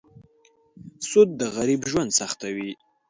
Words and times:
سود 1.09 1.29
د 1.39 1.41
غریب 1.55 1.81
ژوند 1.91 2.09
سختوي. 2.19 2.71